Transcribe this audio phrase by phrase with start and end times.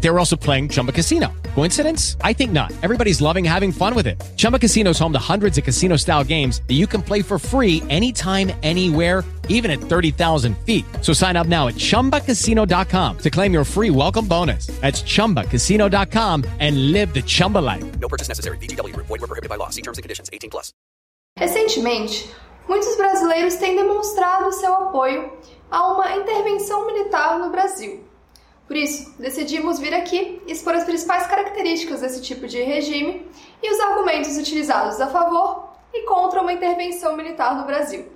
[0.00, 1.32] They were also playing Chumba Casino.
[1.54, 2.16] Coincidence?
[2.22, 2.72] I think not.
[2.82, 4.22] Everybody's loving having fun with it.
[4.36, 7.82] Chumba Casino is home to hundreds of casino-style games that you can play for free
[7.88, 10.84] anytime, anywhere even at 30,000 feet.
[11.02, 14.68] So sign up now at ChumbaCasino.com to claim your free welcome bonus.
[14.80, 17.84] That's ChumbaCasino.com and live the Chumba life.
[17.98, 18.56] No purchase necessary.
[18.58, 18.94] VGW.
[18.96, 19.70] Void were prohibited by law.
[19.70, 20.30] See terms and conditions.
[20.32, 20.72] 18 plus.
[21.38, 22.28] Recentemente,
[22.68, 25.32] muitos brasileiros têm demonstrado seu apoio
[25.70, 28.07] a uma intervenção militar no Brasil.
[28.68, 33.26] Por isso, decidimos vir aqui expor as principais características desse tipo de regime
[33.62, 38.12] e os argumentos utilizados a favor e contra uma intervenção militar no Brasil.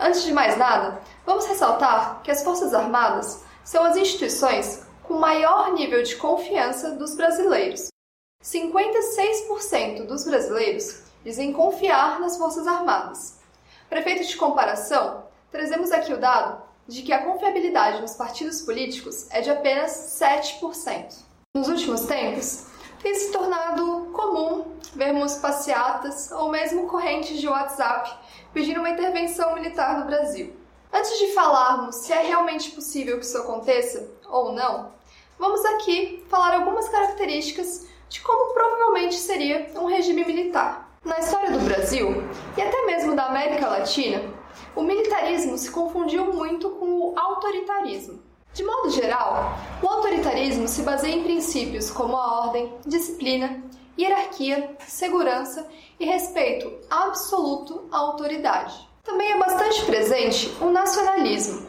[0.00, 5.74] Antes de mais nada, vamos ressaltar que as Forças Armadas são as instituições com maior
[5.74, 7.88] nível de confiança dos brasileiros.
[8.42, 13.38] 56% dos brasileiros dizem confiar nas Forças Armadas.
[13.90, 19.28] Para efeito de comparação, trazemos aqui o dado de que a confiabilidade nos partidos políticos
[19.30, 21.14] é de apenas 7%.
[21.54, 22.66] Nos últimos tempos,
[23.02, 28.10] tem se tornado comum vermos passeatas ou mesmo correntes de WhatsApp
[28.52, 30.56] pedindo uma intervenção militar no Brasil.
[30.92, 34.90] Antes de falarmos se é realmente possível que isso aconteça ou não,
[35.38, 40.91] vamos aqui falar algumas características de como provavelmente seria um regime militar.
[41.04, 42.22] Na história do Brasil
[42.56, 44.22] e até mesmo da América Latina,
[44.76, 48.20] o militarismo se confundiu muito com o autoritarismo.
[48.54, 53.64] De modo geral, o autoritarismo se baseia em princípios como a ordem, disciplina,
[53.98, 55.66] hierarquia, segurança
[55.98, 58.88] e respeito absoluto à autoridade.
[59.02, 61.66] Também é bastante presente o nacionalismo,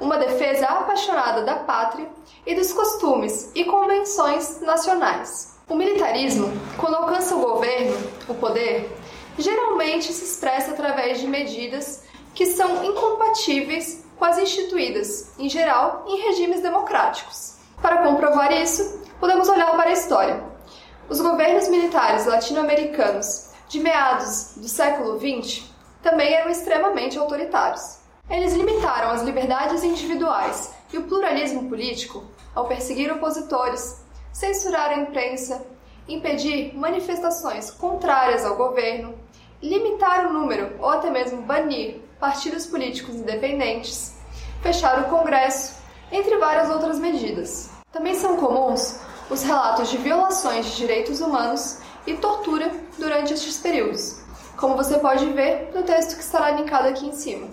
[0.00, 2.10] uma defesa apaixonada da pátria
[2.44, 5.56] e dos costumes e convenções nacionais.
[5.72, 7.96] O militarismo, quando alcança o governo,
[8.28, 8.94] o poder,
[9.38, 16.20] geralmente se expressa através de medidas que são incompatíveis com as instituídas, em geral, em
[16.24, 17.54] regimes democráticos.
[17.80, 20.44] Para comprovar isso, podemos olhar para a história.
[21.08, 25.62] Os governos militares latino-americanos de meados do século XX
[26.02, 27.96] também eram extremamente autoritários.
[28.28, 34.01] Eles limitaram as liberdades individuais e o pluralismo político ao perseguir opositores,
[34.32, 35.64] censurar a imprensa,
[36.08, 39.14] impedir manifestações contrárias ao governo,
[39.62, 44.14] limitar o número ou até mesmo banir partidos políticos independentes,
[44.62, 47.70] fechar o Congresso, entre várias outras medidas.
[47.90, 49.00] Também são comuns
[49.30, 54.22] os relatos de violações de direitos humanos e tortura durante estes períodos,
[54.56, 57.48] como você pode ver no texto que estará linkado aqui em cima.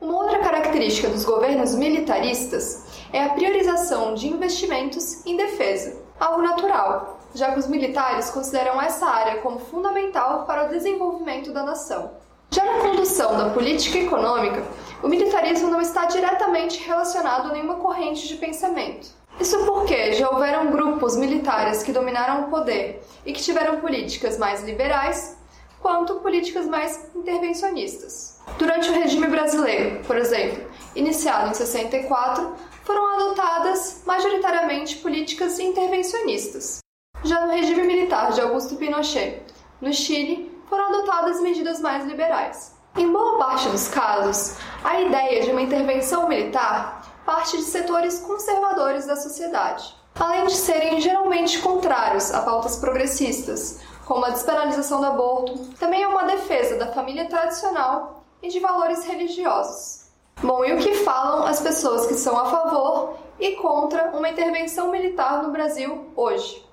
[0.00, 7.18] Uma outra característica dos governos militaristas é a priorização de investimentos em defesa, algo natural,
[7.34, 12.10] já que os militares consideram essa área como fundamental para o desenvolvimento da nação.
[12.50, 14.62] Já na condução da política econômica,
[15.02, 19.08] o militarismo não está diretamente relacionado a nenhuma corrente de pensamento.
[19.38, 24.64] Isso porque já houveram grupos militares que dominaram o poder e que tiveram políticas mais
[24.64, 25.36] liberais,
[25.80, 28.40] quanto políticas mais intervencionistas.
[28.58, 32.52] Durante o regime brasileiro, por exemplo, iniciado em 64,
[32.88, 36.78] foram adotadas majoritariamente políticas intervencionistas.
[37.22, 39.42] Já no regime militar de Augusto Pinochet,
[39.78, 42.74] no Chile, foram adotadas medidas mais liberais.
[42.96, 49.06] Em boa parte dos casos, a ideia de uma intervenção militar parte de setores conservadores
[49.06, 55.58] da sociedade, além de serem geralmente contrários a pautas progressistas, como a despenalização do aborto,
[55.78, 60.07] também é uma defesa da família tradicional e de valores religiosos.
[60.40, 64.88] Bom, e o que falam as pessoas que são a favor e contra uma intervenção
[64.88, 66.64] militar no Brasil hoje?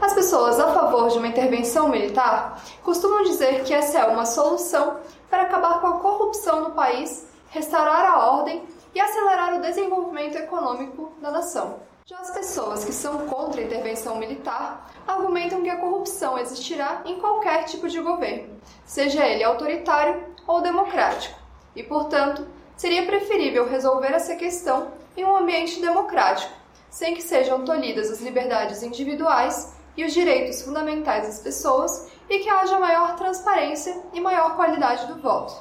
[0.00, 4.96] As pessoas a favor de uma intervenção militar costumam dizer que essa é uma solução
[5.28, 8.64] para acabar com a corrupção no país, restaurar a ordem
[8.94, 11.80] e acelerar o desenvolvimento econômico da nação.
[12.06, 17.20] Já as pessoas que são contra a intervenção militar argumentam que a corrupção existirá em
[17.20, 18.56] qualquer tipo de governo,
[18.86, 21.38] seja ele autoritário ou democrático,
[21.76, 22.46] e, portanto,
[22.80, 26.50] seria preferível resolver essa questão em um ambiente democrático,
[26.88, 32.48] sem que sejam tolhidas as liberdades individuais e os direitos fundamentais das pessoas e que
[32.48, 35.52] haja maior transparência e maior qualidade do voto.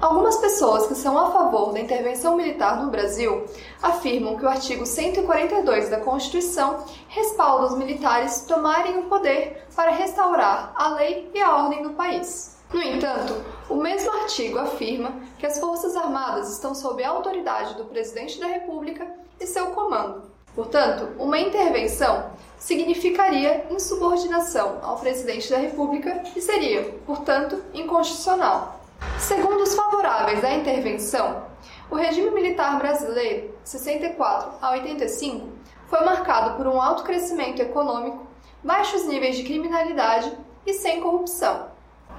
[0.00, 3.44] Algumas pessoas que são a favor da intervenção militar no Brasil
[3.82, 10.72] afirmam que o artigo 142 da Constituição respalda os militares tomarem o poder para restaurar
[10.74, 12.56] a lei e a ordem do país.
[12.72, 17.86] No entanto, o mesmo artigo afirma que as Forças Armadas estão sob a autoridade do
[17.86, 19.10] Presidente da República
[19.40, 20.30] e seu comando.
[20.54, 28.78] Portanto, uma intervenção significaria insubordinação ao Presidente da República e seria, portanto, inconstitucional.
[29.18, 31.42] Segundo os favoráveis à intervenção,
[31.90, 35.48] o regime militar brasileiro, 64 a 85,
[35.88, 38.26] foi marcado por um alto crescimento econômico,
[38.62, 40.30] baixos níveis de criminalidade
[40.66, 41.72] e sem corrupção.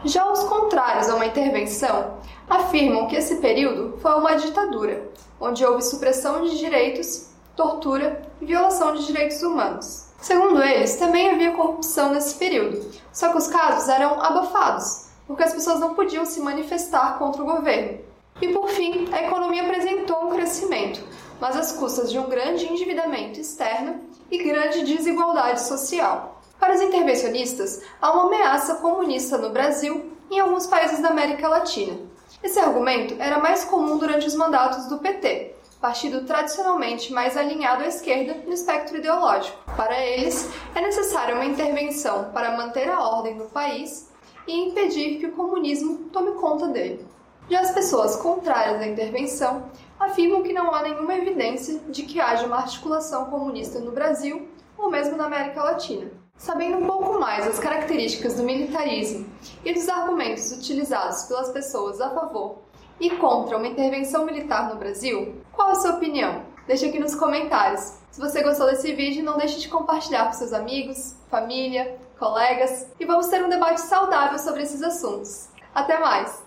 [0.05, 2.17] Já os contrários a uma intervenção
[2.49, 5.09] afirmam que esse período foi uma ditadura,
[5.39, 10.07] onde houve supressão de direitos, tortura e violação de direitos humanos.
[10.19, 15.53] Segundo eles, também havia corrupção nesse período, só que os casos eram abafados, porque as
[15.53, 17.99] pessoas não podiam se manifestar contra o governo.
[18.41, 21.01] E por fim, a economia apresentou um crescimento,
[21.39, 26.41] mas às custas de um grande endividamento externo e grande desigualdade social.
[26.63, 31.49] Para os intervencionistas, há uma ameaça comunista no Brasil e em alguns países da América
[31.49, 31.99] Latina.
[32.41, 37.87] Esse argumento era mais comum durante os mandatos do PT, partido tradicionalmente mais alinhado à
[37.87, 39.57] esquerda no espectro ideológico.
[39.75, 44.09] Para eles, é necessária uma intervenção para manter a ordem no país
[44.47, 47.05] e impedir que o comunismo tome conta dele.
[47.49, 49.65] Já as pessoas contrárias à intervenção
[49.99, 54.89] afirmam que não há nenhuma evidência de que haja uma articulação comunista no Brasil ou
[54.89, 56.22] mesmo na América Latina.
[56.43, 59.25] Sabendo um pouco mais das características do militarismo
[59.63, 62.57] e dos argumentos utilizados pelas pessoas a favor
[62.99, 66.43] e contra uma intervenção militar no Brasil, qual a sua opinião?
[66.67, 67.93] Deixe aqui nos comentários.
[68.11, 73.05] Se você gostou desse vídeo, não deixe de compartilhar com seus amigos, família, colegas e
[73.05, 75.47] vamos ter um debate saudável sobre esses assuntos.
[75.73, 76.43] Até mais!